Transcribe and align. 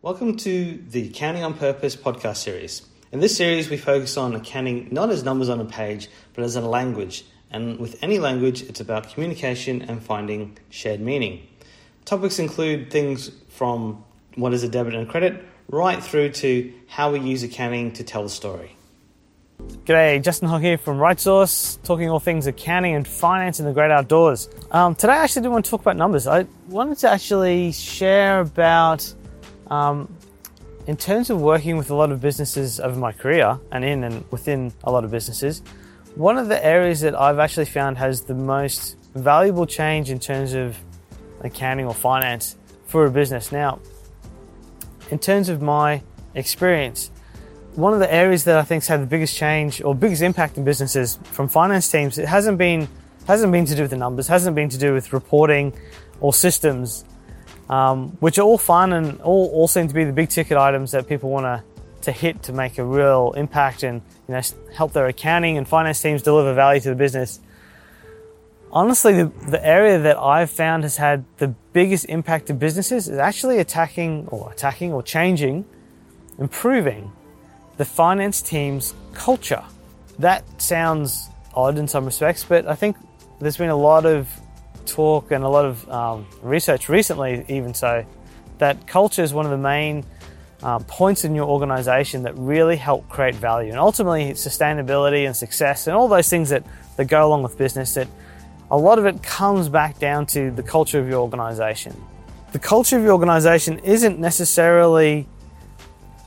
Welcome 0.00 0.36
to 0.36 0.80
the 0.90 1.08
Accounting 1.08 1.42
on 1.42 1.54
Purpose 1.54 1.96
podcast 1.96 2.36
series. 2.36 2.82
In 3.10 3.18
this 3.18 3.36
series, 3.36 3.68
we 3.68 3.76
focus 3.76 4.16
on 4.16 4.32
accounting 4.36 4.86
not 4.92 5.10
as 5.10 5.24
numbers 5.24 5.48
on 5.48 5.60
a 5.60 5.64
page, 5.64 6.06
but 6.34 6.44
as 6.44 6.54
a 6.54 6.60
language. 6.60 7.24
And 7.50 7.80
with 7.80 8.00
any 8.00 8.20
language, 8.20 8.62
it's 8.62 8.78
about 8.78 9.12
communication 9.12 9.82
and 9.82 10.00
finding 10.00 10.56
shared 10.70 11.00
meaning. 11.00 11.48
Topics 12.04 12.38
include 12.38 12.92
things 12.92 13.32
from 13.48 14.04
what 14.36 14.54
is 14.54 14.62
a 14.62 14.68
debit 14.68 14.94
and 14.94 15.08
a 15.08 15.10
credit, 15.10 15.44
right 15.68 16.00
through 16.00 16.30
to 16.30 16.72
how 16.86 17.10
we 17.10 17.18
use 17.18 17.42
accounting 17.42 17.90
to 17.94 18.04
tell 18.04 18.22
the 18.22 18.28
story. 18.28 18.76
G'day, 19.84 20.22
Justin 20.22 20.48
Hogg 20.48 20.62
here 20.62 20.78
from 20.78 20.98
RightSource, 20.98 21.82
talking 21.82 22.08
all 22.08 22.20
things 22.20 22.46
accounting 22.46 22.94
and 22.94 23.06
finance 23.06 23.58
in 23.58 23.66
the 23.66 23.72
great 23.72 23.90
outdoors. 23.90 24.48
Um, 24.70 24.94
today, 24.94 25.14
I 25.14 25.24
actually 25.24 25.42
didn't 25.42 25.54
want 25.54 25.64
to 25.64 25.70
talk 25.72 25.80
about 25.80 25.96
numbers. 25.96 26.28
I 26.28 26.46
wanted 26.68 26.98
to 26.98 27.10
actually 27.10 27.72
share 27.72 28.38
about, 28.38 29.12
um, 29.70 30.14
in 30.86 30.96
terms 30.96 31.30
of 31.30 31.40
working 31.40 31.76
with 31.76 31.90
a 31.90 31.94
lot 31.94 32.10
of 32.10 32.20
businesses 32.20 32.80
over 32.80 32.98
my 32.98 33.12
career 33.12 33.58
and 33.72 33.84
in 33.84 34.04
and 34.04 34.24
within 34.30 34.72
a 34.84 34.90
lot 34.90 35.04
of 35.04 35.10
businesses, 35.10 35.62
one 36.14 36.38
of 36.38 36.48
the 36.48 36.64
areas 36.64 37.00
that 37.00 37.14
I've 37.14 37.38
actually 37.38 37.66
found 37.66 37.98
has 37.98 38.22
the 38.22 38.34
most 38.34 38.96
valuable 39.14 39.66
change 39.66 40.10
in 40.10 40.18
terms 40.18 40.54
of 40.54 40.76
accounting 41.42 41.86
or 41.86 41.94
finance 41.94 42.56
for 42.86 43.04
a 43.06 43.10
business. 43.10 43.52
Now, 43.52 43.80
in 45.10 45.18
terms 45.18 45.48
of 45.48 45.62
my 45.62 46.02
experience, 46.34 47.10
one 47.74 47.92
of 47.92 48.00
the 48.00 48.12
areas 48.12 48.44
that 48.44 48.56
I 48.56 48.62
think 48.62 48.82
has 48.82 48.88
had 48.88 49.02
the 49.02 49.06
biggest 49.06 49.36
change 49.36 49.82
or 49.82 49.94
biggest 49.94 50.22
impact 50.22 50.56
in 50.56 50.64
businesses 50.64 51.18
from 51.24 51.48
finance 51.48 51.90
teams, 51.90 52.18
it 52.18 52.26
hasn't 52.26 52.58
been 52.58 52.88
hasn't 53.26 53.52
been 53.52 53.66
to 53.66 53.76
do 53.76 53.82
with 53.82 53.90
the 53.90 53.96
numbers, 53.96 54.26
hasn't 54.26 54.56
been 54.56 54.70
to 54.70 54.78
do 54.78 54.94
with 54.94 55.12
reporting 55.12 55.74
or 56.20 56.32
systems, 56.32 57.04
um, 57.68 58.10
which 58.20 58.38
are 58.38 58.42
all 58.42 58.58
fun 58.58 58.92
and 58.92 59.20
all, 59.20 59.50
all 59.52 59.68
seem 59.68 59.88
to 59.88 59.94
be 59.94 60.04
the 60.04 60.12
big 60.12 60.28
ticket 60.28 60.56
items 60.56 60.92
that 60.92 61.08
people 61.08 61.30
want 61.30 61.44
to 61.44 61.62
to 62.02 62.12
hit 62.12 62.44
to 62.44 62.52
make 62.52 62.78
a 62.78 62.84
real 62.84 63.32
impact 63.36 63.82
and 63.82 64.00
you 64.28 64.34
know 64.34 64.40
help 64.74 64.92
their 64.92 65.06
accounting 65.08 65.58
and 65.58 65.66
finance 65.66 66.00
teams 66.00 66.22
deliver 66.22 66.54
value 66.54 66.80
to 66.80 66.88
the 66.88 66.94
business. 66.94 67.40
Honestly, 68.70 69.14
the, 69.14 69.32
the 69.48 69.64
area 69.66 69.98
that 69.98 70.18
I've 70.18 70.50
found 70.50 70.82
has 70.82 70.98
had 70.98 71.24
the 71.38 71.48
biggest 71.72 72.04
impact 72.06 72.46
to 72.46 72.54
businesses 72.54 73.08
is 73.08 73.18
actually 73.18 73.58
attacking 73.58 74.28
or 74.28 74.52
attacking 74.52 74.92
or 74.92 75.02
changing, 75.02 75.64
improving 76.38 77.10
the 77.78 77.84
finance 77.84 78.42
team's 78.42 78.94
culture. 79.14 79.64
That 80.18 80.44
sounds 80.60 81.28
odd 81.54 81.78
in 81.78 81.88
some 81.88 82.04
respects, 82.04 82.44
but 82.44 82.66
I 82.66 82.74
think 82.74 82.96
there's 83.40 83.56
been 83.56 83.70
a 83.70 83.76
lot 83.76 84.04
of 84.04 84.28
talk 84.88 85.30
and 85.30 85.44
a 85.44 85.48
lot 85.48 85.64
of 85.64 85.88
um, 85.90 86.26
research 86.42 86.88
recently, 86.88 87.44
even 87.48 87.74
so, 87.74 88.04
that 88.58 88.86
culture 88.86 89.22
is 89.22 89.32
one 89.32 89.44
of 89.44 89.50
the 89.52 89.58
main 89.58 90.04
uh, 90.62 90.78
points 90.80 91.24
in 91.24 91.34
your 91.34 91.46
organization 91.46 92.22
that 92.24 92.36
really 92.36 92.76
help 92.76 93.08
create 93.08 93.34
value. 93.34 93.70
And 93.70 93.78
ultimately, 93.78 94.32
sustainability 94.32 95.26
and 95.26 95.36
success 95.36 95.86
and 95.86 95.96
all 95.96 96.08
those 96.08 96.28
things 96.28 96.48
that, 96.48 96.64
that 96.96 97.04
go 97.04 97.26
along 97.26 97.42
with 97.42 97.56
business, 97.56 97.94
that 97.94 98.08
a 98.70 98.76
lot 98.76 98.98
of 98.98 99.06
it 99.06 99.22
comes 99.22 99.68
back 99.68 99.98
down 99.98 100.26
to 100.26 100.50
the 100.50 100.62
culture 100.62 100.98
of 100.98 101.08
your 101.08 101.20
organization. 101.20 101.94
The 102.52 102.58
culture 102.58 102.96
of 102.96 103.02
your 103.02 103.12
organization 103.12 103.78
isn't 103.80 104.18
necessarily 104.18 105.28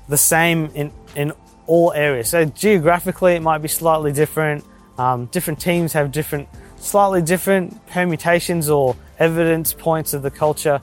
the 0.07 0.17
same 0.17 0.69
in, 0.73 0.91
in 1.15 1.33
all 1.67 1.93
areas. 1.93 2.29
So 2.29 2.45
geographically, 2.45 3.33
it 3.33 3.41
might 3.41 3.59
be 3.59 3.67
slightly 3.67 4.11
different. 4.11 4.63
Um, 4.97 5.27
different 5.27 5.59
teams 5.59 5.93
have 5.93 6.11
different, 6.11 6.47
slightly 6.81 7.21
different 7.21 7.85
permutations 7.87 8.69
or 8.69 8.95
evidence 9.19 9.73
points 9.73 10.13
of 10.13 10.21
the 10.21 10.31
culture. 10.31 10.81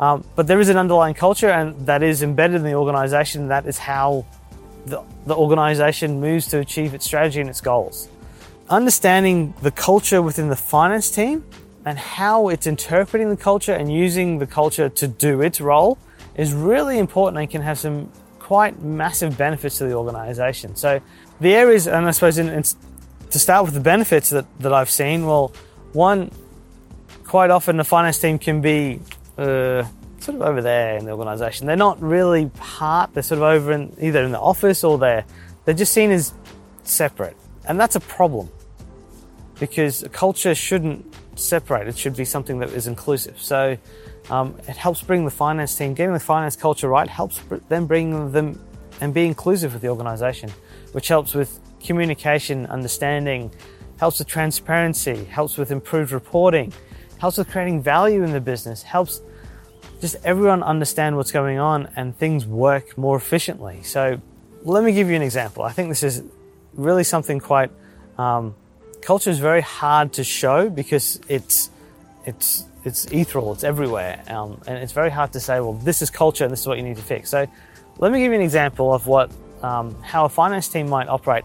Um, 0.00 0.24
but 0.34 0.46
there 0.46 0.58
is 0.58 0.68
an 0.68 0.76
underlying 0.76 1.14
culture, 1.14 1.50
and 1.50 1.86
that 1.86 2.02
is 2.02 2.22
embedded 2.22 2.56
in 2.56 2.64
the 2.64 2.74
organization. 2.74 3.48
That 3.48 3.66
is 3.66 3.78
how 3.78 4.26
the, 4.86 5.02
the 5.26 5.34
organization 5.36 6.20
moves 6.20 6.48
to 6.48 6.58
achieve 6.58 6.94
its 6.94 7.04
strategy 7.04 7.40
and 7.40 7.48
its 7.48 7.60
goals. 7.60 8.08
Understanding 8.68 9.54
the 9.62 9.70
culture 9.70 10.22
within 10.22 10.48
the 10.48 10.56
finance 10.56 11.10
team 11.10 11.44
and 11.84 11.98
how 11.98 12.48
it's 12.48 12.66
interpreting 12.66 13.28
the 13.28 13.36
culture 13.36 13.72
and 13.72 13.92
using 13.92 14.38
the 14.38 14.46
culture 14.46 14.88
to 14.88 15.06
do 15.06 15.42
its 15.42 15.60
role 15.60 15.98
is 16.34 16.52
really 16.52 16.98
important 16.98 17.38
and 17.38 17.50
can 17.50 17.62
have 17.62 17.78
some 17.78 18.10
quite 18.38 18.82
massive 18.82 19.36
benefits 19.38 19.78
to 19.78 19.84
the 19.84 19.94
organization. 19.94 20.74
So 20.76 21.00
the 21.40 21.54
areas, 21.54 21.86
and 21.86 22.06
I 22.06 22.10
suppose 22.10 22.38
in, 22.38 22.48
in, 22.48 22.64
to 23.34 23.40
start 23.40 23.64
with 23.64 23.74
the 23.74 23.80
benefits 23.80 24.30
that, 24.30 24.46
that 24.60 24.72
I've 24.72 24.88
seen, 24.88 25.26
well, 25.26 25.52
one, 25.92 26.30
quite 27.24 27.50
often 27.50 27.76
the 27.76 27.82
finance 27.82 28.16
team 28.20 28.38
can 28.38 28.60
be 28.60 29.00
uh, 29.36 29.82
sort 30.20 30.36
of 30.36 30.42
over 30.42 30.62
there 30.62 30.96
in 30.96 31.04
the 31.04 31.10
organization. 31.10 31.66
They're 31.66 31.74
not 31.74 32.00
really 32.00 32.48
part, 32.54 33.12
they're 33.12 33.24
sort 33.24 33.38
of 33.38 33.42
over 33.42 33.72
in 33.72 33.92
either 34.00 34.22
in 34.22 34.30
the 34.30 34.38
office 34.38 34.84
or 34.84 34.98
they're, 34.98 35.24
they're 35.64 35.74
just 35.74 35.92
seen 35.92 36.12
as 36.12 36.32
separate. 36.84 37.36
And 37.66 37.78
that's 37.80 37.96
a 37.96 38.00
problem 38.00 38.50
because 39.58 40.04
a 40.04 40.08
culture 40.08 40.54
shouldn't 40.54 41.04
separate, 41.34 41.88
it 41.88 41.98
should 41.98 42.14
be 42.14 42.24
something 42.24 42.60
that 42.60 42.68
is 42.68 42.86
inclusive. 42.86 43.42
So 43.42 43.76
um, 44.30 44.54
it 44.68 44.76
helps 44.76 45.02
bring 45.02 45.24
the 45.24 45.32
finance 45.32 45.76
team, 45.76 45.94
getting 45.94 46.14
the 46.14 46.20
finance 46.20 46.54
culture 46.54 46.88
right, 46.88 47.08
helps 47.08 47.40
them 47.68 47.86
bring 47.86 48.30
them 48.30 48.60
and 49.00 49.12
be 49.12 49.26
inclusive 49.26 49.72
with 49.72 49.82
the 49.82 49.88
organization, 49.88 50.50
which 50.92 51.08
helps 51.08 51.34
with 51.34 51.58
communication, 51.84 52.66
understanding, 52.66 53.50
helps 53.98 54.18
with 54.18 54.28
transparency, 54.28 55.24
helps 55.24 55.56
with 55.56 55.70
improved 55.70 56.12
reporting, 56.12 56.72
helps 57.18 57.38
with 57.38 57.48
creating 57.48 57.82
value 57.82 58.22
in 58.22 58.32
the 58.32 58.40
business, 58.40 58.82
helps 58.82 59.22
just 60.00 60.16
everyone 60.24 60.62
understand 60.62 61.16
what's 61.16 61.30
going 61.30 61.58
on 61.58 61.88
and 61.96 62.16
things 62.16 62.46
work 62.46 62.98
more 62.98 63.16
efficiently. 63.16 63.82
So 63.82 64.20
let 64.62 64.82
me 64.82 64.92
give 64.92 65.08
you 65.08 65.14
an 65.14 65.22
example. 65.22 65.62
I 65.62 65.72
think 65.72 65.88
this 65.88 66.02
is 66.02 66.22
really 66.74 67.04
something 67.04 67.38
quite, 67.38 67.70
um, 68.18 68.54
culture 69.00 69.30
is 69.30 69.38
very 69.38 69.62
hard 69.62 70.12
to 70.14 70.24
show 70.24 70.68
because 70.68 71.20
it's, 71.28 71.70
it's 72.26 72.64
it's 72.84 73.06
ethereal, 73.06 73.52
it's 73.52 73.64
everywhere, 73.64 74.22
um, 74.28 74.60
and 74.66 74.76
it's 74.76 74.92
very 74.92 75.10
hard 75.10 75.32
to 75.32 75.40
say, 75.40 75.58
well, 75.60 75.72
this 75.72 76.02
is 76.02 76.10
culture 76.10 76.44
and 76.44 76.52
this 76.52 76.60
is 76.60 76.66
what 76.66 76.76
you 76.76 76.84
need 76.84 76.96
to 76.96 77.02
fix. 77.02 77.30
So, 77.30 77.46
let 77.98 78.12
me 78.12 78.18
give 78.20 78.30
you 78.30 78.36
an 78.36 78.44
example 78.44 78.92
of 78.92 79.06
what 79.06 79.30
um, 79.62 80.00
how 80.02 80.26
a 80.26 80.28
finance 80.28 80.68
team 80.68 80.88
might 80.90 81.08
operate 81.08 81.44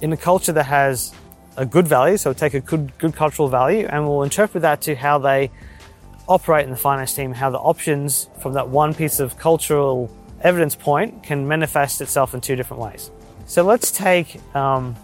in 0.00 0.12
a 0.12 0.16
culture 0.16 0.52
that 0.52 0.64
has 0.64 1.12
a 1.56 1.64
good 1.64 1.88
value. 1.88 2.16
So, 2.16 2.32
take 2.32 2.54
a 2.54 2.60
good 2.60 2.96
good 2.98 3.14
cultural 3.14 3.48
value, 3.48 3.86
and 3.86 4.06
we'll 4.06 4.22
interpret 4.22 4.62
that 4.62 4.82
to 4.82 4.94
how 4.94 5.18
they 5.18 5.50
operate 6.28 6.64
in 6.64 6.70
the 6.70 6.76
finance 6.76 7.14
team, 7.14 7.32
how 7.32 7.50
the 7.50 7.58
options 7.58 8.28
from 8.40 8.54
that 8.54 8.68
one 8.68 8.94
piece 8.94 9.20
of 9.20 9.38
cultural 9.38 10.10
evidence 10.42 10.74
point 10.74 11.22
can 11.22 11.48
manifest 11.48 12.00
itself 12.00 12.34
in 12.34 12.40
two 12.40 12.56
different 12.56 12.82
ways. 12.82 13.10
So, 13.46 13.62
let's 13.62 13.90
take 13.90 14.40
um, 14.54 14.96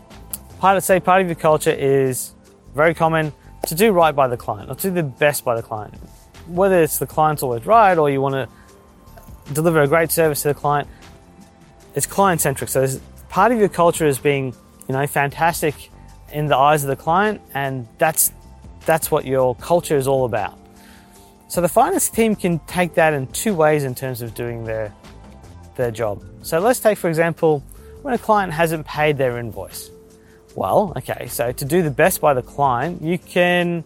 part 0.59 0.77
of 0.77 0.85
say 0.85 1.01
part 1.01 1.23
of 1.23 1.29
your 1.29 1.37
culture 1.37 1.71
is 1.71 2.33
very 2.75 2.95
common 2.95 3.33
to 3.67 3.75
do 3.75 3.93
right 3.93 4.15
by 4.15 4.29
the 4.29 4.37
client 4.37 4.71
or 4.71 4.75
to 4.75 4.89
do 4.89 4.95
the 4.95 5.03
best 5.03 5.45
by 5.45 5.55
the 5.55 5.63
client. 5.63 5.95
Whether 6.49 6.83
it's 6.83 6.99
the 6.99 7.07
client's 7.07 7.43
always 7.43 7.67
right 7.67 7.97
or 7.97 8.11
you 8.11 8.21
want 8.21 8.35
to 8.35 9.55
deliver 9.55 9.83
a 9.83 9.89
great 9.89 10.11
service 10.11 10.43
to 10.43 10.49
the 10.49 10.55
client, 10.55 10.89
it's 11.95 12.07
client 12.07 12.41
centric. 12.41 12.71
So 12.71 12.87
part 13.29 13.53
of 13.53 13.59
your 13.59 13.69
culture 13.69 14.07
is 14.07 14.19
being, 14.19 14.55
you 14.93 14.99
know, 14.99 15.07
fantastic 15.07 15.91
in 16.33 16.49
the 16.49 16.57
eyes 16.57 16.85
of 16.85 16.89
the 16.89 16.97
client, 16.97 17.41
and 17.55 17.89
that's 17.97 18.31
that's 18.85 19.11
what 19.11 19.25
your 19.25 19.55
culture 19.55 19.97
is 19.97 20.07
all 20.07 20.27
about. 20.27 20.59
So 21.49 21.61
the 21.63 21.69
finance 21.69 22.11
team 22.11 22.37
can 22.37 22.59
take 22.61 22.95
that 22.95 23.15
in 23.15 23.27
two 23.29 23.55
ways 23.55 23.85
in 23.85 23.95
terms 23.95 24.21
of 24.21 24.35
doing 24.35 24.65
their 24.65 24.95
their 25.77 25.91
job. 25.91 26.23
So 26.43 26.59
let's 26.59 26.79
take 26.81 26.99
for 26.99 27.09
example 27.09 27.61
when 28.03 28.13
a 28.13 28.19
client 28.19 28.53
hasn't 28.53 28.87
paid 28.87 29.17
their 29.17 29.39
invoice. 29.39 29.91
Well, 30.55 30.93
okay, 30.99 31.29
so 31.29 31.53
to 31.53 31.65
do 31.65 31.83
the 31.83 31.91
best 31.91 32.21
by 32.21 32.35
the 32.35 32.43
client, 32.43 33.01
you 33.01 33.19
can 33.19 33.85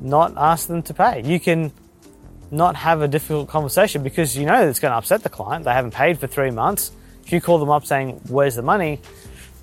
not 0.00 0.34
ask 0.36 0.68
them 0.68 0.82
to 0.82 0.94
pay. 0.94 1.22
You 1.24 1.40
can 1.40 1.72
not 2.52 2.76
have 2.76 3.02
a 3.02 3.08
difficult 3.08 3.48
conversation 3.48 4.04
because 4.04 4.36
you 4.36 4.46
know 4.46 4.68
it's 4.68 4.78
going 4.78 4.92
to 4.92 4.98
upset 4.98 5.24
the 5.24 5.28
client. 5.28 5.64
They 5.64 5.72
haven't 5.72 5.94
paid 5.94 6.20
for 6.20 6.28
three 6.28 6.52
months. 6.52 6.92
If 7.24 7.32
you 7.32 7.40
call 7.40 7.58
them 7.58 7.70
up 7.70 7.84
saying, 7.84 8.20
Where's 8.28 8.54
the 8.54 8.62
money? 8.62 9.00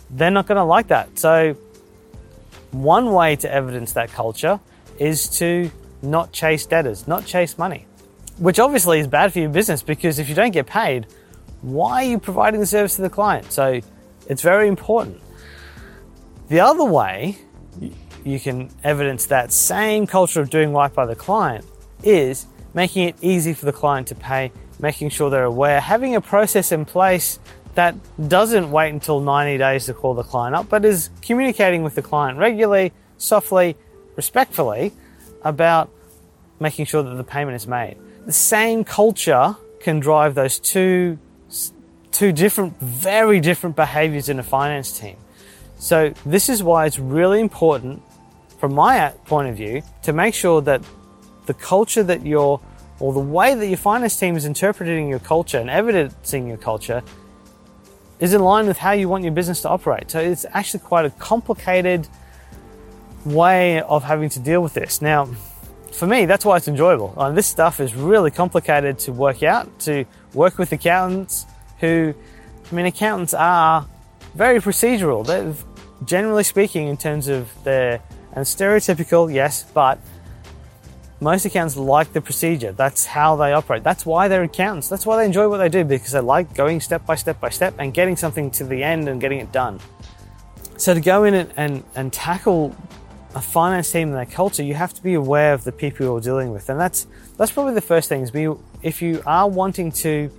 They're 0.09 0.31
not 0.31 0.47
going 0.47 0.57
to 0.57 0.63
like 0.63 0.87
that. 0.87 1.17
So, 1.19 1.55
one 2.71 3.13
way 3.13 3.35
to 3.37 3.51
evidence 3.51 3.93
that 3.93 4.11
culture 4.11 4.59
is 4.99 5.27
to 5.39 5.71
not 6.01 6.31
chase 6.31 6.65
debtors, 6.65 7.07
not 7.07 7.25
chase 7.25 7.57
money, 7.57 7.85
which 8.37 8.59
obviously 8.59 8.99
is 8.99 9.07
bad 9.07 9.33
for 9.33 9.39
your 9.39 9.49
business 9.49 9.81
because 9.81 10.19
if 10.19 10.29
you 10.29 10.35
don't 10.35 10.51
get 10.51 10.67
paid, 10.67 11.07
why 11.61 12.05
are 12.05 12.09
you 12.09 12.19
providing 12.19 12.59
the 12.59 12.65
service 12.65 12.95
to 12.95 13.01
the 13.01 13.09
client? 13.09 13.51
So, 13.51 13.81
it's 14.27 14.41
very 14.41 14.67
important. 14.67 15.21
The 16.49 16.59
other 16.59 16.83
way 16.83 17.37
you 18.23 18.39
can 18.39 18.69
evidence 18.83 19.27
that 19.27 19.51
same 19.51 20.05
culture 20.07 20.41
of 20.41 20.49
doing 20.49 20.73
right 20.73 20.93
by 20.93 21.05
the 21.05 21.15
client 21.15 21.65
is 22.03 22.45
making 22.73 23.07
it 23.07 23.15
easy 23.21 23.53
for 23.53 23.65
the 23.65 23.73
client 23.73 24.07
to 24.07 24.15
pay, 24.15 24.51
making 24.79 25.09
sure 25.09 25.29
they're 25.29 25.43
aware, 25.43 25.79
having 25.79 26.15
a 26.15 26.21
process 26.21 26.71
in 26.71 26.85
place 26.85 27.39
that 27.75 27.95
doesn't 28.27 28.71
wait 28.71 28.89
until 28.89 29.19
90 29.19 29.57
days 29.57 29.85
to 29.85 29.93
call 29.93 30.13
the 30.13 30.23
client 30.23 30.55
up, 30.55 30.69
but 30.69 30.85
is 30.85 31.09
communicating 31.21 31.83
with 31.83 31.95
the 31.95 32.01
client 32.01 32.37
regularly, 32.37 32.91
softly, 33.17 33.75
respectfully 34.15 34.93
about 35.43 35.89
making 36.59 36.85
sure 36.85 37.03
that 37.03 37.15
the 37.15 37.23
payment 37.23 37.55
is 37.55 37.67
made. 37.67 37.97
The 38.25 38.33
same 38.33 38.83
culture 38.83 39.55
can 39.79 39.99
drive 39.99 40.35
those 40.35 40.59
two, 40.59 41.17
two 42.11 42.31
different, 42.31 42.79
very 42.79 43.39
different 43.39 43.75
behaviors 43.75 44.29
in 44.29 44.39
a 44.39 44.43
finance 44.43 44.99
team. 44.99 45.15
So 45.77 46.13
this 46.25 46.49
is 46.49 46.61
why 46.61 46.85
it's 46.85 46.99
really 46.99 47.39
important 47.39 48.01
from 48.59 48.75
my 48.75 49.13
point 49.25 49.47
of 49.47 49.55
view 49.55 49.81
to 50.03 50.11
make 50.11 50.33
sure 50.33 50.61
that 50.61 50.81
the 51.45 51.53
culture 51.53 52.03
that 52.03 52.25
you're 52.25 52.59
or 52.99 53.13
the 53.13 53.19
way 53.19 53.55
that 53.55 53.67
your 53.67 53.77
finance 53.77 54.19
team 54.19 54.35
is 54.35 54.43
interpreting 54.43 55.07
your 55.07 55.19
culture 55.19 55.57
and 55.57 55.69
evidencing 55.69 56.47
your 56.47 56.57
culture 56.57 57.01
is 58.19 58.33
in 58.33 58.41
line 58.41 58.67
with 58.67 58.77
how 58.77 58.91
you 58.91 59.07
want 59.07 59.23
your 59.23 59.33
business 59.33 59.61
to 59.61 59.69
operate. 59.69 60.11
So 60.11 60.19
it's 60.19 60.45
actually 60.51 60.81
quite 60.81 61.05
a 61.05 61.09
complicated 61.11 62.07
way 63.25 63.81
of 63.81 64.03
having 64.03 64.29
to 64.29 64.39
deal 64.39 64.61
with 64.61 64.73
this. 64.73 65.01
Now, 65.01 65.29
for 65.93 66.07
me, 66.07 66.25
that's 66.25 66.45
why 66.45 66.57
it's 66.57 66.67
enjoyable. 66.67 67.13
Uh, 67.17 67.31
this 67.31 67.47
stuff 67.47 67.79
is 67.79 67.95
really 67.95 68.31
complicated 68.31 68.99
to 68.99 69.11
work 69.11 69.43
out, 69.43 69.79
to 69.79 70.05
work 70.33 70.57
with 70.57 70.71
accountants 70.71 71.45
who, 71.79 72.13
I 72.71 72.75
mean, 72.75 72.85
accountants 72.85 73.33
are 73.33 73.87
very 74.35 74.59
procedural. 74.59 75.25
They're 75.25 75.53
generally 76.05 76.43
speaking, 76.43 76.87
in 76.87 76.97
terms 76.97 77.27
of 77.27 77.51
their, 77.63 78.01
and 78.33 78.45
stereotypical, 78.45 79.33
yes, 79.33 79.65
but 79.73 79.99
most 81.21 81.45
accountants 81.45 81.75
like 81.75 82.13
the 82.13 82.21
procedure. 82.21 82.71
That's 82.71 83.05
how 83.05 83.35
they 83.35 83.51
operate. 83.51 83.83
That's 83.83 84.05
why 84.05 84.27
they're 84.27 84.43
accountants. 84.43 84.87
That's 84.87 85.05
why 85.05 85.17
they 85.17 85.25
enjoy 85.25 85.49
what 85.49 85.57
they 85.57 85.69
do 85.69 85.83
because 85.83 86.11
they 86.11 86.19
like 86.21 86.53
going 86.53 86.79
step 86.79 87.05
by 87.05 87.15
step 87.15 87.39
by 87.41 87.49
step 87.49 87.73
and 87.77 87.93
getting 87.93 88.15
something 88.15 88.51
to 88.51 88.63
the 88.63 88.83
end 88.83 89.09
and 89.09 89.19
getting 89.19 89.39
it 89.39 89.51
done. 89.51 89.79
So 90.77 90.93
to 90.93 91.01
go 91.01 91.25
in 91.25 91.33
and, 91.33 91.53
and, 91.57 91.83
and 91.95 92.13
tackle 92.13 92.73
a 93.35 93.41
finance 93.41 93.91
team 93.91 94.09
and 94.09 94.17
their 94.17 94.25
culture, 94.25 94.63
you 94.63 94.73
have 94.75 94.93
to 94.93 95.03
be 95.03 95.13
aware 95.13 95.53
of 95.53 95.63
the 95.65 95.71
people 95.71 96.05
you're 96.05 96.21
dealing 96.21 96.51
with. 96.51 96.69
And 96.69 96.79
that's 96.79 97.05
that's 97.37 97.51
probably 97.51 97.73
the 97.73 97.81
first 97.81 98.09
thing 98.09 98.21
is 98.21 98.31
be 98.31 98.51
if 98.81 99.01
you 99.01 99.21
are 99.25 99.47
wanting 99.47 99.91
to 99.91 100.31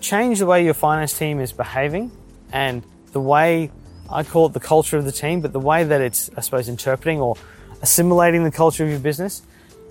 change 0.00 0.38
the 0.38 0.46
way 0.46 0.64
your 0.64 0.74
finance 0.74 1.18
team 1.18 1.40
is 1.40 1.52
behaving 1.52 2.12
and 2.52 2.82
the 3.12 3.20
way 3.20 3.70
I 4.08 4.22
call 4.22 4.46
it 4.46 4.52
the 4.52 4.60
culture 4.60 4.96
of 4.96 5.04
the 5.04 5.12
team, 5.12 5.40
but 5.40 5.52
the 5.52 5.60
way 5.60 5.82
that 5.82 6.00
it's 6.00 6.30
I 6.36 6.42
suppose 6.42 6.68
interpreting 6.68 7.20
or 7.20 7.36
assimilating 7.82 8.44
the 8.44 8.52
culture 8.52 8.84
of 8.84 8.90
your 8.90 9.00
business, 9.00 9.42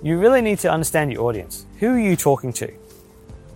you 0.03 0.17
really 0.19 0.41
need 0.41 0.59
to 0.59 0.71
understand 0.71 1.11
your 1.11 1.23
audience. 1.23 1.65
Who 1.79 1.89
are 1.89 1.99
you 1.99 2.15
talking 2.15 2.53
to? 2.53 2.71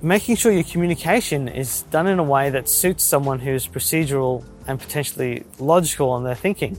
Making 0.02 0.36
sure 0.36 0.52
your 0.52 0.64
communication 0.64 1.48
is 1.48 1.84
done 1.84 2.08
in 2.08 2.20
a 2.20 2.24
way 2.24 2.50
that 2.50 2.70
suits 2.70 3.04
someone 3.04 3.40
who's 3.40 3.68
procedural 3.68 4.44
and 4.68 4.80
potentially 4.80 5.44
logical 5.60 6.16
in 6.18 6.24
their 6.24 6.36
thinking. 6.36 6.78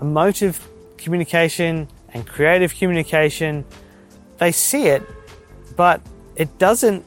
Emotive 0.00 0.68
communication 0.98 1.88
and 2.12 2.26
creative 2.26 2.74
communication, 2.74 3.64
they 4.38 4.52
see 4.52 4.86
it, 4.86 5.02
but 5.76 6.00
it 6.36 6.58
doesn't 6.58 7.04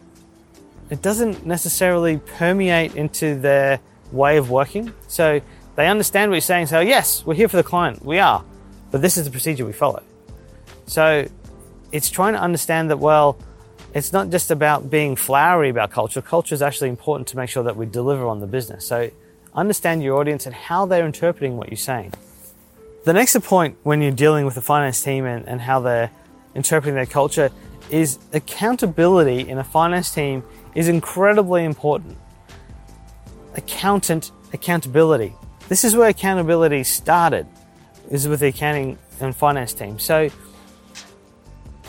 it 0.90 1.02
doesn't 1.02 1.46
necessarily 1.46 2.18
permeate 2.18 2.96
into 2.96 3.36
their 3.36 3.80
way 4.12 4.36
of 4.36 4.50
working. 4.50 4.94
So 5.08 5.40
they 5.76 5.88
understand 5.88 6.30
what 6.30 6.36
you're 6.36 6.42
saying. 6.42 6.68
So 6.68 6.82
yes, 6.82 7.26
we're 7.26 7.36
here 7.36 7.48
for 7.48 7.56
the 7.56 7.64
client. 7.64 8.04
We 8.04 8.20
are, 8.20 8.44
but 8.92 9.02
this 9.02 9.18
is 9.18 9.24
the 9.24 9.32
procedure 9.32 9.66
we 9.66 9.72
follow. 9.72 10.04
So 10.88 11.28
it's 11.92 12.10
trying 12.10 12.34
to 12.34 12.40
understand 12.40 12.90
that, 12.90 12.98
well, 12.98 13.38
it's 13.94 14.14
not 14.14 14.30
just 14.30 14.52
about 14.52 14.90
being 14.90 15.16
flowery 15.16 15.70
about 15.70 15.92
culture. 15.92 16.22
Culture 16.22 16.56
is 16.56 16.62
actually 16.62 16.90
important 16.90 17.28
to 17.30 17.38
make 17.38 17.50
sure 17.50 17.64
that 17.64 17.76
we 17.76 17.86
deliver 17.86 18.26
on 18.26 18.40
the 18.40 18.48
business. 18.48 18.86
So 18.86 19.12
understand 19.54 20.02
your 20.02 20.18
audience 20.18 20.46
and 20.46 20.56
how 20.56 20.86
they're 20.86 21.06
interpreting 21.06 21.58
what 21.58 21.70
you're 21.70 21.78
saying. 21.78 22.14
The 23.04 23.14
next 23.14 23.38
point 23.42 23.78
when 23.84 24.02
you're 24.02 24.12
dealing 24.12 24.46
with 24.46 24.56
the 24.56 24.62
finance 24.62 25.02
team 25.04 25.26
and, 25.26 25.46
and 25.48 25.60
how 25.60 25.82
they're 25.82 26.12
interpreting 26.56 26.96
their 26.96 27.06
culture 27.06 27.50
is 27.90 28.20
accountability 28.32 29.50
in 29.50 29.58
a 29.58 29.64
finance 29.64 30.14
team 30.14 30.44
is 30.76 30.88
incredibly 30.88 31.66
important. 31.66 32.18
Accountant 33.56 34.32
accountability. 34.54 35.36
This 35.68 35.84
is 35.84 35.96
where 35.96 36.10
accountability 36.10 36.84
started, 36.84 37.48
is 38.10 38.28
with 38.28 38.40
the 38.40 38.48
accounting 38.48 38.98
and 39.20 39.36
finance 39.36 39.74
team. 39.74 40.00
So 40.00 40.30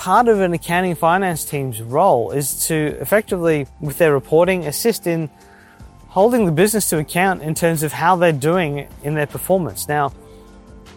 part 0.02 0.26
of 0.26 0.40
an 0.40 0.52
accounting 0.52 0.96
finance 0.96 1.44
team's 1.44 1.80
role 1.80 2.32
is 2.32 2.66
to 2.66 2.74
effectively, 3.00 3.68
with 3.80 3.98
their 3.98 4.12
reporting, 4.12 4.66
assist 4.66 5.06
in 5.06 5.30
holding 6.08 6.44
the 6.44 6.50
business 6.50 6.90
to 6.90 6.98
account 6.98 7.40
in 7.40 7.54
terms 7.54 7.84
of 7.84 7.92
how 7.92 8.16
they're 8.16 8.32
doing 8.32 8.88
in 9.04 9.14
their 9.14 9.28
performance. 9.28 9.86
Now, 9.86 10.12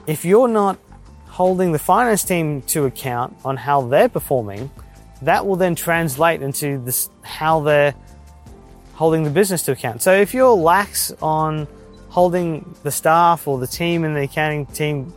if 0.07 0.25
you're 0.25 0.48
not 0.48 0.80
holding 1.28 1.72
the 1.72 1.78
finance 1.78 2.24
team 2.24 2.63
to 2.63 2.86
account 2.86 3.38
on 3.46 3.57
how 3.57 3.84
they're 3.84 4.10
performing, 4.10 4.72
that 5.22 5.46
will 5.46 5.56
then 5.56 5.75
translate 5.75 6.42
into 6.42 6.80
this, 6.80 7.08
how 7.22 7.60
they're 7.60 7.94
holding 8.96 9.24
the 9.24 9.30
business 9.30 9.62
to 9.66 9.72
account. 9.72 10.01
So 10.01 10.16
if 10.16 10.34
you're 10.34 10.56
lax 10.56 11.12
on 11.22 11.68
holding 12.10 12.75
the 12.81 12.90
staff 12.90 13.48
or 13.48 13.60
the 13.60 13.68
team 13.68 14.04
in 14.04 14.16
the 14.16 14.24
accounting 14.24 14.66
team 14.66 15.13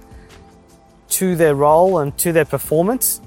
to 1.09 1.37
their 1.37 1.55
role 1.55 2.01
and 2.01 2.15
to 2.19 2.33
their 2.33 2.45
performance, 2.45 3.23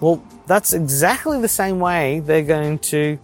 well, 0.00 0.22
that's 0.46 0.72
exactly 0.72 1.40
the 1.40 1.48
same 1.48 1.80
way 1.80 2.20
they're 2.20 2.42
going 2.42 2.78
to 2.78 3.18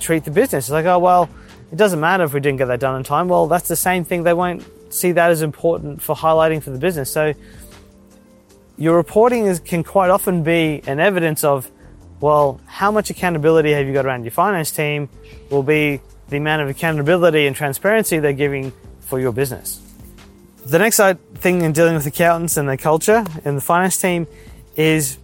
treat 0.00 0.24
the 0.24 0.30
business. 0.30 0.66
It's 0.66 0.72
like, 0.72 0.86
oh, 0.86 0.98
well, 0.98 1.28
it 1.70 1.76
doesn't 1.76 2.00
matter 2.00 2.24
if 2.24 2.34
we 2.34 2.40
didn't 2.40 2.58
get 2.58 2.66
that 2.66 2.80
done 2.80 2.96
in 2.96 3.04
time. 3.04 3.28
Well, 3.28 3.46
that's 3.46 3.68
the 3.68 3.76
same 3.76 4.04
thing. 4.04 4.24
They 4.24 4.34
won't 4.34 4.64
see 4.92 5.12
that 5.12 5.30
as 5.30 5.42
important 5.42 6.02
for 6.02 6.14
highlighting 6.14 6.62
for 6.62 6.70
the 6.70 6.78
business. 6.78 7.10
So 7.10 7.32
your 8.76 8.96
reporting 8.96 9.46
is, 9.46 9.60
can 9.60 9.82
quite 9.82 10.10
often 10.10 10.42
be 10.42 10.82
an 10.86 11.00
evidence 11.00 11.44
of, 11.44 11.70
well, 12.20 12.60
how 12.66 12.90
much 12.90 13.10
accountability 13.10 13.72
have 13.72 13.86
you 13.86 13.92
got 13.92 14.04
around 14.04 14.24
your 14.24 14.32
finance 14.32 14.70
team 14.70 15.08
will 15.50 15.62
be 15.62 16.00
the 16.28 16.36
amount 16.36 16.62
of 16.62 16.68
accountability 16.68 17.46
and 17.46 17.56
transparency 17.56 18.18
they're 18.18 18.32
giving 18.32 18.72
for 19.00 19.18
your 19.18 19.32
business. 19.32 19.80
The 20.64 20.78
next 20.78 21.00
thing 21.36 21.62
in 21.62 21.72
dealing 21.72 21.94
with 21.94 22.06
accountants 22.06 22.56
and 22.56 22.68
their 22.68 22.76
culture 22.76 23.24
and 23.44 23.56
the 23.56 23.60
finance 23.60 23.98
team 23.98 24.26
is 24.76 25.18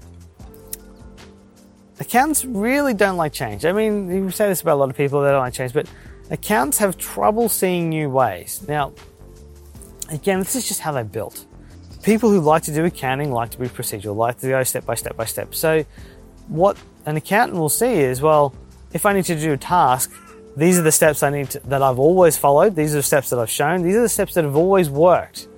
accountants 2.01 2.45
really 2.45 2.95
don't 2.95 3.17
like 3.17 3.33
change. 3.33 3.65
I 3.65 3.73
mean, 3.73 4.11
you 4.11 4.31
say 4.31 4.49
this 4.49 4.61
about 4.61 4.75
a 4.75 4.81
lot 4.81 4.91
of 4.91 4.97
people, 4.97 5.23
they 5.23 5.31
don't 5.31 5.41
like 5.41 5.55
change, 5.55 5.73
but 5.73 5.89
accountants 6.31 6.79
have 6.79 6.97
trouble 6.97 7.49
seeing 7.49 7.89
new 7.89 8.11
ways. 8.11 8.65
Now, 8.69 8.93
again, 10.11 10.39
this 10.39 10.55
is 10.55 10.67
just 10.69 10.81
how 10.81 10.93
they're 10.93 11.05
built. 11.05 11.45
People 12.03 12.31
who 12.31 12.41
like 12.41 12.63
to 12.65 12.75
do 12.75 12.85
accounting 12.85 13.33
like 13.33 13.51
to 13.51 13.59
be 13.59 13.67
procedural, 13.67 14.17
like 14.17 14.39
to 14.39 14.49
go 14.49 14.63
step 14.63 14.87
by 14.87 14.95
step 14.95 15.17
by 15.17 15.25
step. 15.25 15.55
So, 15.55 15.85
what 16.47 16.77
an 17.07 17.17
accountant 17.17 17.59
will 17.59 17.69
see 17.69 17.95
is, 17.95 18.23
well, 18.23 18.55
if 18.93 19.05
I 19.05 19.13
need 19.13 19.25
to 19.27 19.39
do 19.39 19.53
a 19.53 19.57
task, 19.57 20.13
these 20.57 20.79
are 20.79 20.83
the 20.83 20.93
steps 20.93 21.23
I 21.23 21.31
need 21.31 21.51
to, 21.51 21.61
that 21.61 21.83
I've 21.83 21.99
always 21.99 22.37
followed. 22.37 22.75
These 22.75 22.95
are 22.95 22.99
the 22.99 23.03
steps 23.03 23.31
that 23.31 23.39
I've 23.39 23.51
shown. 23.51 23.83
These 23.83 23.97
are 23.97 24.03
the 24.03 24.09
steps 24.09 24.35
that 24.35 24.45
have 24.45 24.57
always 24.57 24.89
worked. 24.89 25.49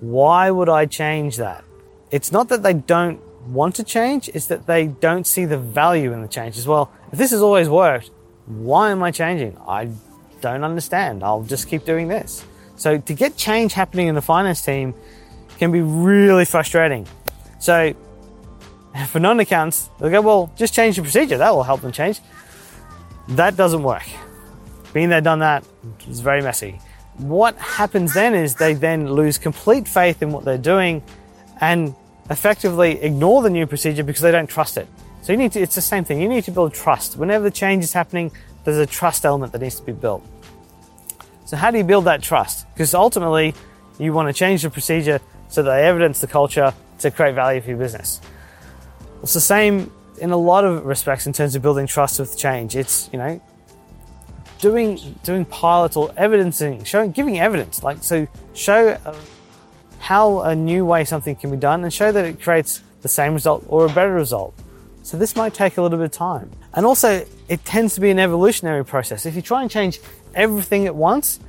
Why 0.00 0.50
would 0.50 0.68
I 0.68 0.86
change 0.86 1.36
that? 1.38 1.64
It's 2.10 2.30
not 2.30 2.48
that 2.48 2.62
they 2.62 2.74
don't 2.74 3.20
want 3.52 3.74
to 3.76 3.84
change, 3.84 4.28
it's 4.34 4.46
that 4.46 4.66
they 4.66 4.86
don't 4.86 5.26
see 5.26 5.44
the 5.44 5.58
value 5.58 6.12
in 6.12 6.22
the 6.22 6.28
change 6.28 6.58
as 6.58 6.66
well. 6.66 6.90
If 7.12 7.18
this 7.18 7.30
has 7.30 7.42
always 7.42 7.68
worked, 7.68 8.10
why 8.46 8.90
am 8.90 9.02
I 9.02 9.10
changing? 9.10 9.56
I 9.66 9.90
don't 10.40 10.64
understand. 10.64 11.22
I'll 11.22 11.42
just 11.42 11.68
keep 11.68 11.84
doing 11.84 12.08
this. 12.08 12.44
So 12.76 12.98
to 12.98 13.14
get 13.14 13.36
change 13.36 13.72
happening 13.72 14.06
in 14.06 14.14
the 14.14 14.22
finance 14.22 14.62
team 14.62 14.94
can 15.58 15.72
be 15.72 15.80
really 15.80 16.44
frustrating. 16.44 17.06
So 17.58 17.94
for 19.08 19.18
non-accountants, 19.18 19.90
they'll 19.98 20.10
go, 20.10 20.20
well, 20.20 20.52
just 20.56 20.74
change 20.74 20.96
the 20.96 21.02
procedure. 21.02 21.38
That 21.38 21.54
will 21.54 21.64
help 21.64 21.80
them 21.80 21.92
change. 21.92 22.20
That 23.30 23.56
doesn't 23.56 23.82
work. 23.82 24.06
Being 24.92 25.10
there, 25.10 25.20
done 25.20 25.40
that 25.40 25.64
is 26.08 26.20
very 26.20 26.40
messy. 26.40 26.80
What 27.18 27.56
happens 27.56 28.14
then 28.14 28.34
is 28.34 28.54
they 28.54 28.74
then 28.74 29.12
lose 29.12 29.38
complete 29.38 29.86
faith 29.86 30.22
in 30.22 30.30
what 30.30 30.44
they're 30.44 30.56
doing 30.56 31.02
and 31.60 31.94
effectively 32.30 33.00
ignore 33.02 33.42
the 33.42 33.50
new 33.50 33.66
procedure 33.66 34.02
because 34.02 34.22
they 34.22 34.32
don't 34.32 34.48
trust 34.48 34.76
it. 34.76 34.86
So 35.22 35.32
you 35.32 35.38
need 35.38 35.52
to, 35.52 35.60
it's 35.60 35.74
the 35.74 35.80
same 35.80 36.04
thing. 36.04 36.20
You 36.20 36.28
need 36.28 36.44
to 36.44 36.50
build 36.50 36.74
trust. 36.74 37.16
Whenever 37.16 37.44
the 37.44 37.50
change 37.50 37.84
is 37.84 37.92
happening, 37.92 38.32
there's 38.64 38.78
a 38.78 38.86
trust 38.86 39.24
element 39.24 39.52
that 39.52 39.60
needs 39.60 39.76
to 39.76 39.82
be 39.82 39.92
built. 39.92 40.26
So 41.44 41.56
how 41.56 41.70
do 41.70 41.78
you 41.78 41.84
build 41.84 42.04
that 42.04 42.22
trust? 42.22 42.66
Because 42.74 42.94
ultimately, 42.94 43.54
you 43.98 44.12
want 44.12 44.28
to 44.28 44.32
change 44.32 44.62
the 44.62 44.70
procedure 44.70 45.20
so 45.48 45.62
that 45.62 45.70
they 45.70 45.84
evidence 45.84 46.20
the 46.20 46.26
culture 46.26 46.74
to 47.00 47.10
create 47.10 47.34
value 47.34 47.60
for 47.60 47.70
your 47.70 47.78
business. 47.78 48.20
It's 49.22 49.34
the 49.34 49.40
same 49.40 49.90
in 50.20 50.30
a 50.30 50.36
lot 50.36 50.64
of 50.64 50.84
respects 50.84 51.26
in 51.26 51.32
terms 51.32 51.54
of 51.54 51.62
building 51.62 51.86
trust 51.86 52.20
with 52.20 52.36
change. 52.38 52.76
It's, 52.76 53.08
you 53.12 53.18
know, 53.18 53.40
doing 54.60 54.98
doing 55.22 55.44
pilots 55.44 55.96
or 55.96 56.12
evidencing, 56.16 56.84
showing, 56.84 57.12
giving 57.12 57.38
evidence. 57.38 57.82
Like 57.82 58.02
so, 58.02 58.26
show 58.54 58.98
how 60.08 60.40
a 60.40 60.54
new 60.54 60.86
way 60.86 61.04
something 61.04 61.36
can 61.36 61.50
be 61.50 61.56
done 61.58 61.84
and 61.84 61.92
show 61.92 62.10
that 62.10 62.24
it 62.24 62.40
creates 62.40 62.82
the 63.02 63.08
same 63.08 63.34
result 63.34 63.62
or 63.68 63.84
a 63.84 63.90
better 63.90 64.14
result. 64.14 64.54
So 65.02 65.18
this 65.18 65.36
might 65.36 65.52
take 65.52 65.76
a 65.76 65.82
little 65.82 65.98
bit 65.98 66.06
of 66.06 66.12
time. 66.12 66.50
And 66.72 66.86
also, 66.86 67.26
it 67.46 67.62
tends 67.66 67.94
to 67.96 68.00
be 68.00 68.08
an 68.08 68.18
evolutionary 68.18 68.86
process. 68.86 69.26
If 69.26 69.36
you 69.36 69.42
try 69.42 69.60
and 69.60 69.70
change 69.70 70.00
everything 70.34 70.86
at 70.86 70.94
once, 70.94 71.40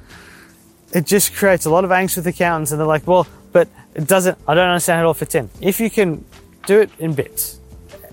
it 0.92 1.06
just 1.06 1.34
creates 1.36 1.68
a 1.68 1.70
lot 1.70 1.86
of 1.86 1.92
angst 1.92 2.18
with 2.18 2.28
accountants 2.28 2.72
and 2.72 2.82
they're 2.82 2.86
like, 2.86 3.08
well, 3.08 3.26
but 3.54 3.70
it 3.96 4.06
doesn't, 4.06 4.38
I 4.46 4.56
don't 4.56 4.68
understand 4.68 4.98
how 4.98 5.06
it 5.06 5.08
all 5.08 5.14
fits 5.14 5.36
in. 5.36 5.50
If 5.62 5.80
you 5.80 5.90
can 5.90 6.26
do 6.66 6.82
it 6.82 6.90
in 7.00 7.14
bits, 7.14 7.62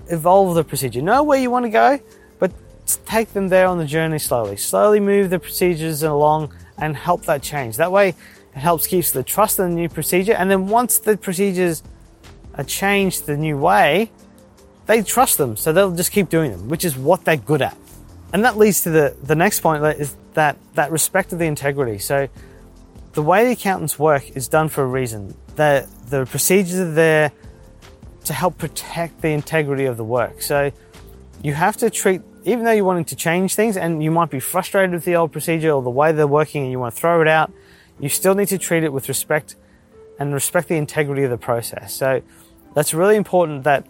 evolve 0.09 0.55
the 0.55 0.63
procedure, 0.63 1.01
know 1.01 1.23
where 1.23 1.41
you 1.41 1.51
want 1.51 1.65
to 1.65 1.69
go, 1.69 1.99
but 2.39 2.53
take 3.05 3.33
them 3.33 3.49
there 3.49 3.67
on 3.67 3.79
the 3.79 3.85
journey 3.85 4.17
slowly. 4.17 4.55
Slowly 4.55 5.01
move 5.01 5.29
the 5.29 5.39
procedures 5.39 6.03
along 6.03 6.53
and 6.77 6.95
help 6.95 7.23
that 7.23 7.41
change. 7.41 7.75
That 7.75 7.91
way, 7.91 8.15
it 8.57 8.61
helps 8.61 8.87
keeps 8.87 9.11
the 9.11 9.21
trust 9.21 9.59
in 9.59 9.69
the 9.69 9.75
new 9.75 9.87
procedure. 9.87 10.33
And 10.33 10.49
then 10.49 10.67
once 10.67 10.97
the 10.97 11.15
procedures 11.15 11.83
are 12.55 12.63
changed 12.63 13.27
the 13.27 13.37
new 13.37 13.55
way, 13.55 14.11
they 14.87 15.03
trust 15.03 15.37
them, 15.37 15.55
so 15.55 15.71
they'll 15.71 15.95
just 15.95 16.11
keep 16.11 16.27
doing 16.29 16.49
them, 16.49 16.67
which 16.67 16.83
is 16.83 16.97
what 16.97 17.23
they're 17.23 17.37
good 17.37 17.61
at. 17.61 17.77
And 18.33 18.43
that 18.43 18.57
leads 18.57 18.81
to 18.81 18.89
the, 18.89 19.15
the 19.21 19.35
next 19.35 19.59
point 19.59 19.83
that 19.83 19.99
is 19.99 20.15
that, 20.33 20.57
that 20.73 20.91
respect 20.91 21.33
of 21.33 21.39
the 21.39 21.45
integrity. 21.45 21.99
So 21.99 22.29
the 23.13 23.21
way 23.21 23.45
the 23.45 23.51
accountants 23.51 23.99
work 23.99 24.35
is 24.35 24.47
done 24.47 24.69
for 24.69 24.83
a 24.83 24.87
reason. 24.87 25.35
The, 25.55 25.87
the 26.09 26.25
procedures 26.25 26.79
are 26.79 26.91
there 26.91 27.31
to 28.25 28.33
help 28.33 28.57
protect 28.57 29.21
the 29.21 29.29
integrity 29.29 29.85
of 29.85 29.97
the 29.97 30.03
work. 30.03 30.41
So 30.41 30.71
you 31.43 31.53
have 31.53 31.77
to 31.77 31.91
treat, 31.91 32.21
even 32.43 32.65
though 32.65 32.71
you're 32.71 32.85
wanting 32.85 33.05
to 33.05 33.15
change 33.15 33.53
things 33.53 33.77
and 33.77 34.01
you 34.03 34.09
might 34.09 34.31
be 34.31 34.39
frustrated 34.39 34.93
with 34.93 35.05
the 35.05 35.15
old 35.15 35.31
procedure 35.31 35.69
or 35.71 35.83
the 35.83 35.91
way 35.91 36.11
they're 36.11 36.25
working 36.25 36.63
and 36.63 36.71
you 36.71 36.79
want 36.79 36.95
to 36.95 36.99
throw 36.99 37.21
it 37.21 37.27
out, 37.27 37.51
you 37.99 38.09
still 38.09 38.35
need 38.35 38.47
to 38.49 38.57
treat 38.57 38.83
it 38.83 38.93
with 38.93 39.07
respect 39.07 39.55
and 40.19 40.33
respect 40.33 40.67
the 40.67 40.75
integrity 40.75 41.23
of 41.23 41.29
the 41.29 41.37
process. 41.37 41.93
So 41.93 42.21
that's 42.73 42.93
really 42.93 43.15
important 43.15 43.63
that 43.63 43.85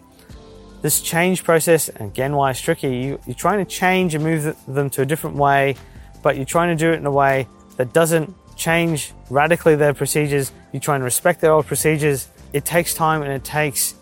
this 0.82 1.00
change 1.00 1.42
process, 1.42 1.88
again, 1.88 2.34
why 2.36 2.50
it's 2.50 2.60
tricky, 2.60 2.96
you, 2.96 3.20
you're 3.26 3.34
trying 3.34 3.64
to 3.64 3.70
change 3.70 4.14
and 4.14 4.22
move 4.22 4.56
them 4.66 4.90
to 4.90 5.02
a 5.02 5.06
different 5.06 5.36
way, 5.36 5.76
but 6.22 6.36
you're 6.36 6.44
trying 6.44 6.76
to 6.76 6.84
do 6.84 6.92
it 6.92 6.96
in 6.96 7.06
a 7.06 7.10
way 7.10 7.48
that 7.76 7.92
doesn't 7.92 8.34
change 8.56 9.12
radically 9.30 9.74
their 9.76 9.94
procedures. 9.94 10.52
You're 10.72 10.80
trying 10.80 11.00
to 11.00 11.04
respect 11.04 11.40
their 11.40 11.52
old 11.52 11.66
procedures. 11.66 12.28
It 12.52 12.64
takes 12.64 12.94
time 12.94 13.22
and 13.22 13.32
it 13.32 13.44
takes 13.44 13.94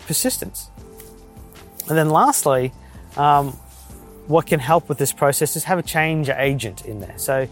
persistence. 0.00 0.70
And 1.88 1.96
then 1.96 2.10
lastly, 2.10 2.72
um, 3.16 3.52
what 4.26 4.46
can 4.46 4.60
help 4.60 4.88
with 4.88 4.98
this 4.98 5.12
process 5.12 5.56
is 5.56 5.64
have 5.64 5.78
a 5.78 5.82
change 5.82 6.28
agent 6.28 6.84
in 6.84 7.00
there. 7.00 7.16
So 7.16 7.48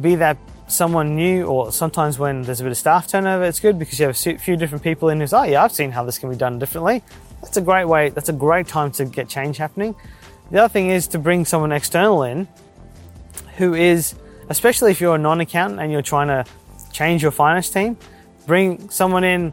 be 0.00 0.14
that 0.16 0.36
someone 0.68 1.16
new 1.16 1.44
or 1.44 1.72
sometimes 1.72 2.18
when 2.18 2.42
there's 2.42 2.60
a 2.60 2.64
bit 2.64 2.72
of 2.72 2.78
staff 2.78 3.08
turnover, 3.08 3.44
it's 3.44 3.60
good 3.60 3.78
because 3.78 3.98
you 3.98 4.06
have 4.06 4.16
a 4.26 4.38
few 4.38 4.56
different 4.56 4.84
people 4.84 5.08
in 5.08 5.20
who's, 5.20 5.32
oh 5.32 5.42
yeah, 5.42 5.64
I've 5.64 5.72
seen 5.72 5.90
how 5.90 6.04
this 6.04 6.18
can 6.18 6.30
be 6.30 6.36
done 6.36 6.58
differently. 6.58 7.02
That's 7.42 7.56
a 7.56 7.62
great 7.62 7.86
way, 7.86 8.10
that's 8.10 8.28
a 8.28 8.34
great 8.34 8.66
time 8.66 8.90
to 8.92 9.04
get 9.04 9.28
change 9.28 9.56
happening. 9.56 9.94
The 10.50 10.58
other 10.58 10.72
thing 10.72 10.90
is 10.90 11.08
to 11.08 11.18
bring 11.18 11.44
someone 11.44 11.72
external 11.72 12.22
in 12.22 12.48
who 13.56 13.74
is, 13.74 14.14
especially 14.48 14.90
if 14.90 15.00
you're 15.00 15.14
a 15.14 15.18
non-accountant 15.18 15.80
and 15.80 15.92
you're 15.92 16.02
trying 16.02 16.28
to 16.28 16.44
change 16.92 17.22
your 17.22 17.30
finance 17.30 17.70
team, 17.70 17.96
bring 18.46 18.90
someone 18.90 19.24
in 19.24 19.52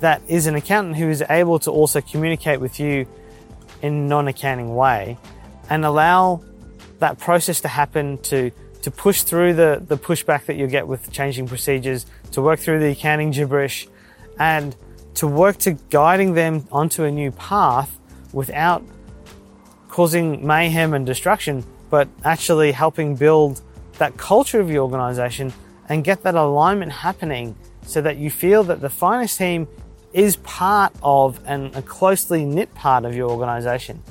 that 0.00 0.20
is 0.28 0.46
an 0.46 0.54
accountant 0.54 0.96
who 0.96 1.08
is 1.08 1.22
able 1.30 1.58
to 1.60 1.70
also 1.70 2.00
communicate 2.00 2.60
with 2.60 2.80
you 2.80 3.06
in 3.82 4.08
non-accounting 4.08 4.74
way 4.74 5.16
and 5.70 5.84
allow 5.84 6.42
that 6.98 7.18
process 7.18 7.60
to 7.60 7.68
happen 7.68 8.18
to 8.18 8.50
to 8.84 8.90
push 8.90 9.22
through 9.22 9.54
the, 9.54 9.82
the 9.88 9.96
pushback 9.96 10.44
that 10.44 10.56
you 10.56 10.66
get 10.66 10.86
with 10.86 11.10
changing 11.10 11.48
procedures, 11.48 12.04
to 12.32 12.42
work 12.42 12.60
through 12.60 12.78
the 12.80 12.90
accounting 12.90 13.30
gibberish, 13.30 13.88
and 14.38 14.76
to 15.14 15.26
work 15.26 15.56
to 15.56 15.72
guiding 15.88 16.34
them 16.34 16.68
onto 16.70 17.02
a 17.04 17.10
new 17.10 17.32
path 17.32 17.98
without 18.34 18.84
causing 19.88 20.46
mayhem 20.46 20.92
and 20.92 21.06
destruction, 21.06 21.64
but 21.88 22.08
actually 22.24 22.72
helping 22.72 23.16
build 23.16 23.62
that 23.96 24.18
culture 24.18 24.60
of 24.60 24.68
your 24.68 24.82
organization 24.82 25.50
and 25.88 26.04
get 26.04 26.22
that 26.22 26.34
alignment 26.34 26.92
happening 26.92 27.56
so 27.86 28.02
that 28.02 28.18
you 28.18 28.30
feel 28.30 28.64
that 28.64 28.82
the 28.82 28.90
finance 28.90 29.34
team 29.34 29.66
is 30.12 30.36
part 30.36 30.94
of 31.02 31.40
and 31.46 31.74
a 31.74 31.80
closely 31.80 32.44
knit 32.44 32.74
part 32.74 33.06
of 33.06 33.16
your 33.16 33.30
organization. 33.30 34.02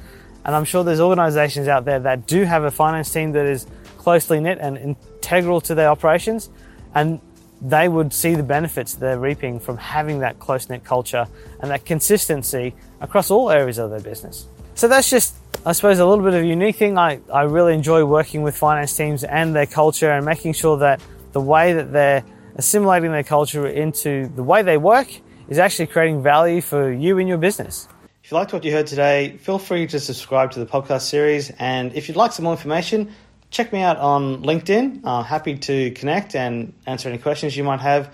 And 0.44 0.56
I'm 0.56 0.66
sure 0.66 0.84
there's 0.84 1.00
organizations 1.00 1.68
out 1.68 1.86
there 1.86 2.00
that 2.00 2.26
do 2.26 2.44
have 2.44 2.64
a 2.64 2.72
finance 2.72 3.14
team 3.14 3.34
that 3.34 3.46
is 3.46 3.68
closely 4.04 4.40
knit 4.40 4.60
and 4.60 4.78
integral 4.78 5.62
to 5.62 5.76
their 5.76 5.90
operations, 5.90 6.50
and 6.94 7.20
they 7.62 7.88
would 7.88 8.14
see 8.14 8.36
the 8.36 8.44
benefits 8.44 8.96
they're 8.96 9.18
reaping 9.18 9.60
from 9.60 9.78
having 9.78 10.20
that 10.20 10.38
close 10.40 10.70
knit 10.70 10.84
culture 10.84 11.26
and 11.62 11.72
that 11.72 11.86
consistency 11.86 12.76
across 13.00 13.32
all 13.32 13.50
areas 13.50 13.78
of 13.78 13.90
their 13.90 14.02
business. 14.02 14.46
So 14.76 14.88
that's 14.88 15.10
just, 15.10 15.36
I 15.66 15.72
suppose, 15.72 16.00
a 16.00 16.06
little 16.06 16.26
bit 16.26 16.34
of 16.34 16.44
a 16.44 16.46
unique 16.46 16.76
thing. 16.76 16.98
I, 16.98 17.22
I 17.32 17.44
really 17.44 17.74
enjoy 17.74 18.04
working 18.04 18.42
with 18.42 18.58
finance 18.58 18.96
teams 18.98 19.24
and 19.24 19.56
their 19.56 19.66
culture 19.66 20.12
and 20.12 20.26
making 20.26 20.54
sure 20.54 20.78
that 20.80 21.00
the 21.32 21.42
way 21.42 21.74
that 21.74 21.94
they're 21.94 22.24
assimilating 22.56 23.12
their 23.12 23.24
culture 23.24 23.66
into 23.66 24.28
the 24.36 24.44
way 24.44 24.62
they 24.62 24.78
work 24.78 25.08
is 25.48 25.58
actually 25.58 25.88
creating 25.88 26.22
value 26.22 26.62
for 26.62 26.92
you 26.92 27.18
and 27.18 27.30
your 27.30 27.38
business. 27.38 27.88
If 28.24 28.32
you 28.32 28.38
liked 28.38 28.54
what 28.54 28.64
you 28.64 28.72
heard 28.72 28.88
today, 28.88 29.38
feel 29.38 29.60
free 29.60 29.86
to 29.88 30.00
subscribe 30.00 30.52
to 30.52 30.60
the 30.60 30.66
podcast 30.66 31.02
series. 31.02 31.50
And 31.60 31.94
if 31.94 32.08
you'd 32.08 32.18
like 32.18 32.32
some 32.32 32.44
more 32.44 32.54
information, 32.54 33.12
check 33.54 33.72
me 33.72 33.82
out 33.82 33.98
on 33.98 34.42
LinkedIn. 34.44 35.06
I'm 35.06 35.24
happy 35.24 35.58
to 35.58 35.92
connect 35.92 36.36
and 36.36 36.74
answer 36.86 37.08
any 37.08 37.20
questions 37.20 37.56
you 37.56 37.64
might 37.64 37.82
have. 37.82 38.14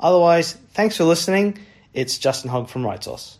Otherwise, 0.00 0.54
thanks 0.74 0.96
for 0.96 1.04
listening. 1.04 1.58
It's 1.94 2.18
Justin 2.18 2.50
Hogg 2.50 2.68
from 2.68 2.82
RightSource. 2.82 3.39